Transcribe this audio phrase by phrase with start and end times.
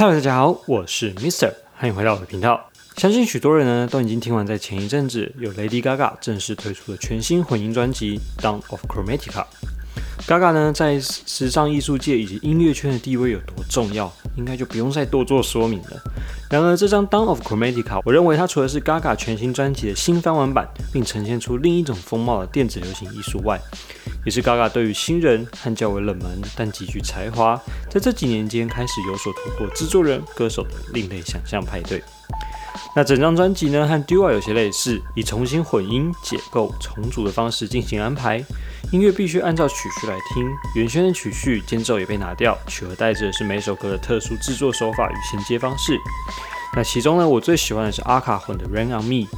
[0.00, 2.70] Hello，大家好，我是 Mister，欢迎回到我的频道。
[2.96, 9.44] 相信许多人呢都已经听完，在前一阵子有 Lady Gaga 正式推出的全新混音专辑《Down of Chromatica》。
[10.26, 16.02] Gaga 呢在时尚艺术界以及音乐圈的地位有多重要，应该就不用再多做说明了。
[16.48, 23.60] 然而，这张《Down of Chromatica》，我认为它除了是 Gaga 全新专辑的新翻完版，并呈现出另一种风貌的电子流行艺术外，
[24.24, 27.60] 也是 Gaga 对于新人和较为冷门但极具才华，
[27.90, 32.02] 在这几年间开始有所突破制作人、歌手的另类想象派对。
[32.96, 38.44] 那整张专辑呢，和 Dua 有些类似，以重新混音、解构、重组的方式进行安排。
[38.92, 45.96] 音乐必须按照曲序来听，原先的曲序间奏也被拿掉，取而代之的是每首歌的特殊制作手法与衔接方式。
[46.74, 49.28] 那其中呢，我最喜欢的是阿卡混的 Rain on Me。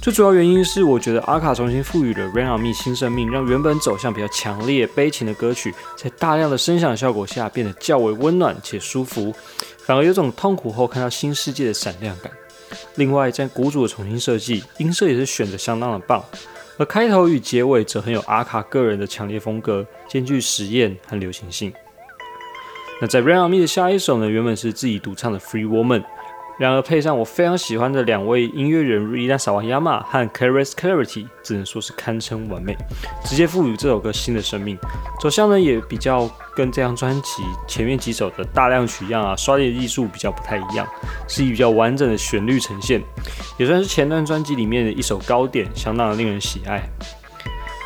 [0.00, 9.34] 最主要原因是，我觉得阿卡重新赋予了 Rain on Me 新生命，让原本走向比较强烈悲情的歌曲，在大量的声响效果下变得较为温暖且舒服，
[9.84, 12.32] 反而有种痛苦后看到新世界的闪亮感。
[12.94, 16.24] 另外，在鼓组的重新设计，音色也是选的相当的棒，
[16.78, 21.70] 而开头与结尾则很有阿卡个人的强烈风格，兼具实验和流行性。
[23.02, 26.02] 那在 Rain on Me 的下一首呢，原本是自己独唱的 Free Woman。
[26.60, 32.76] 然而配上我非常喜欢的两位音乐人 Rina Sawayama 和 Caris Clarity，只能说是堪称完美，
[33.24, 34.76] 直接赋予这首歌新的生命。
[35.22, 40.86] 走向呢也比较跟这张专辑前面几首的大量取样啊、刷碟艺术比较不太一样，
[41.26, 43.02] 是以比较完整的旋律呈现，
[43.56, 46.86] 也算是前段专辑里面的一首高点，相当的令人喜爱。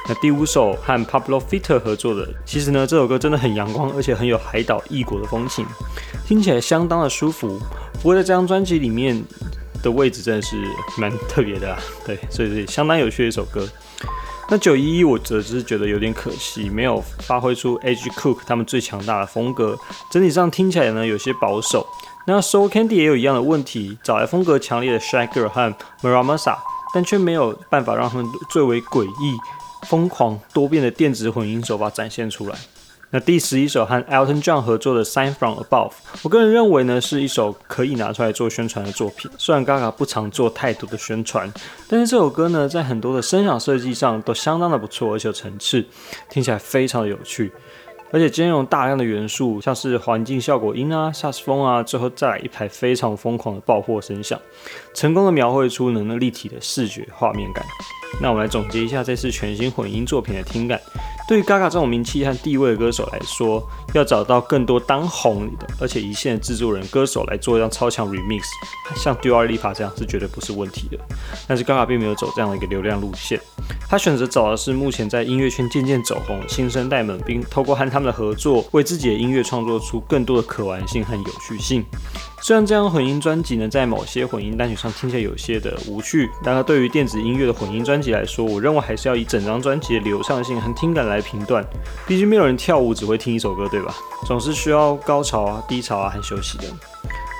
[0.09, 5.65] 那第五首和 Pablo Fitter 合作的，其实呢这首歌真的很阳光，而且很有海岛异国的风情，
[6.27, 7.61] 听起来相当的舒服。
[8.05, 9.25] 不过在这张专辑里面
[9.83, 10.63] 的位置真的是
[10.99, 13.67] 蛮特别的啊，对，所以是相当有趣的一首歌。
[14.51, 19.79] 那九一一我则只是觉得有点可惜，没有发挥出 Age Cook 他们最强大的风格，
[20.11, 21.87] 整体上听起来呢有些保守。
[22.27, 26.59] 那 Soul Candy 也有一样的问题，找来风格强烈的 Shy Girl 和 Maramasa，
[26.93, 29.39] 但却没有办法让他们最为诡异。
[29.89, 32.59] 疯狂多变的电子混音手法展现出来。
[33.15, 35.91] 那第十一首和 Elton John 合作的《Sign from Above》，
[36.25, 39.31] 我个人认为呢是一首可以拿出来做宣传的作品。
[39.39, 41.49] 虽然 Gaga 不常做太多的宣传，
[41.89, 45.87] 但是这首歌呢在很多的声响设计上都相当的不错，而且有层次，
[46.29, 47.53] 听起来非常的有趣。
[48.11, 54.37] 而且兼容大量的元素，像是环境效果音啊、萨斯风啊，最后再来一排非常疯狂的爆破声响，
[54.93, 57.65] 成功的描绘出能立体的视觉画面感。
[58.21, 60.81] 那我们来总结一下这次全新混音作品的听感。
[61.27, 68.43] 对于 Gaga 这种名气和地位的歌手来说，要找到更多当红的而且一线的制作人、歌手来做一张超强 remix，
[68.97, 70.99] 像 Dua Lipa 这样是绝对不是问题的。
[71.49, 73.41] 但是 Gaga 并没有走这样的一个流量路线，
[73.89, 81.85] 他选择找的是目前在音乐圈渐渐走红新生代们，并透过和他们的合作，为自己的音乐创作出更多的可玩性和有趣性。
[82.43, 91.65] 虽然这张混音专辑呢，在某些混音单曲上听起来有些的无趣，但对于电子音乐的混音专辑来说，我认为还是要以整张专辑的流畅性和听感来评断。
[92.07, 93.95] 毕竟没有人跳舞只会听一首歌，对吧？
[94.27, 96.65] 总是需要高潮啊、低潮啊和休息的。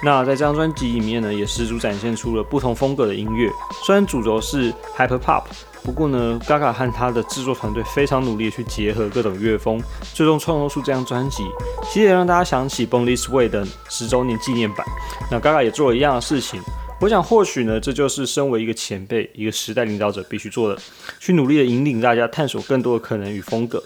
[0.05, 3.51] 那在这张专辑里面呢，也十足展现出了不同风格的音乐。
[3.85, 5.43] 虽然主轴是 Hyper Pop。
[5.85, 9.79] 不过呢，Gaga 和他的制作团队非常努力去结合各种乐风，
[10.15, 11.45] 最终创作出这张专辑，
[11.85, 14.85] 其实也让大家想起《Born This Way》的十周年纪念版。
[15.31, 16.59] 那 Gaga 也做了一样的事情，
[17.01, 20.81] 我想或许呢，这就是身为一个前辈、一个时代领导者必须做的，
[21.21, 23.83] 去努力的引领大家探索更多的可能与风格。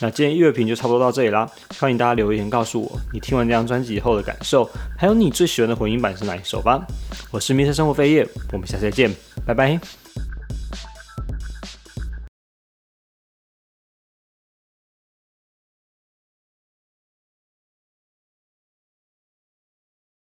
[0.00, 1.48] 那今天音乐评就差不多到这里啦，
[1.78, 6.84] 欢迎大家留言告诉我你听完这张专辑后的感受，还有你最喜欢的混音版是哪一首吧。
[7.30, 9.14] 我是迷生生活飞叶，我们下次再见，
[9.46, 9.78] 拜拜。